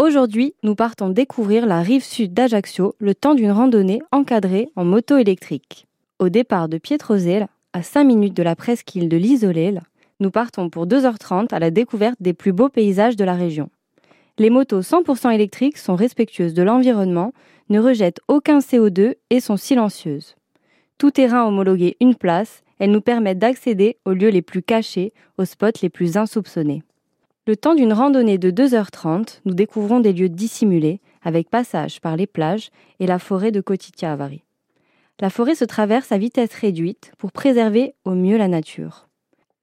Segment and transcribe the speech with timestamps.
[0.00, 5.18] Aujourd'hui, nous partons découvrir la rive sud d'Ajaccio le temps d'une randonnée encadrée en moto
[5.18, 5.86] électrique.
[6.18, 9.82] Au départ de Pietrozelle, à 5 minutes de la presqu'île de l'Isolel,
[10.18, 13.68] nous partons pour 2h30 à la découverte des plus beaux paysages de la région.
[14.38, 17.34] Les motos 100% électriques sont respectueuses de l'environnement,
[17.68, 20.34] ne rejettent aucun CO2 et sont silencieuses.
[20.96, 25.44] Tout terrain homologué une place, elles nous permettent d'accéder aux lieux les plus cachés, aux
[25.44, 26.84] spots les plus insoupçonnés.
[27.50, 32.28] Le temps d'une randonnée de 2h30, nous découvrons des lieux dissimulés, avec passage par les
[32.28, 34.44] plages et la forêt de Kotitia-Avari.
[35.18, 39.08] La forêt se traverse à vitesse réduite pour préserver au mieux la nature.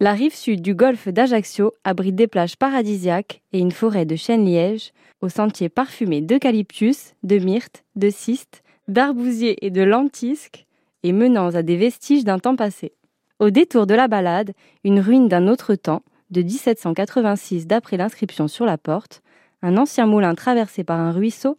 [0.01, 4.91] La rive sud du golfe d'Ajaccio abrite des plages paradisiaques et une forêt de chênes-lièges,
[5.21, 10.65] aux sentiers parfumés d'eucalyptus, de myrte, de cystes, d'arbousiers et de lentisques,
[11.03, 12.91] et menant à des vestiges d'un temps passé.
[13.39, 14.51] Au détour de la balade,
[14.83, 19.21] une ruine d'un autre temps, de 1786 d'après l'inscription sur la porte,
[19.61, 21.57] un ancien moulin traversé par un ruisseau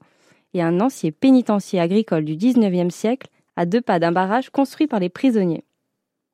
[0.55, 5.01] et un ancien pénitencier agricole du XIXe siècle à deux pas d'un barrage construit par
[5.01, 5.65] les prisonniers.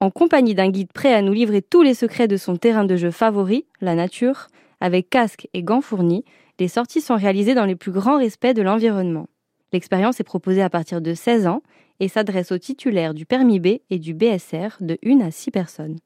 [0.00, 2.96] En compagnie d'un guide prêt à nous livrer tous les secrets de son terrain de
[2.96, 4.48] jeu favori, la nature,
[4.80, 6.24] avec casque et gants fournis,
[6.58, 9.26] les sorties sont réalisées dans le plus grand respect de l'environnement.
[9.72, 11.62] L'expérience est proposée à partir de 16 ans
[12.00, 15.96] et s'adresse aux titulaires du permis B et du BSR de 1 à 6 personnes.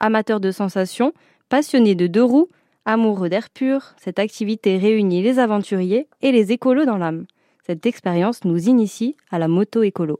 [0.00, 1.12] Amateurs de sensations,
[1.48, 2.48] Passionné de deux roues,
[2.84, 7.26] amoureux d'air pur, cette activité réunit les aventuriers et les écolos dans l'âme.
[7.64, 10.18] Cette expérience nous initie à la moto écolo.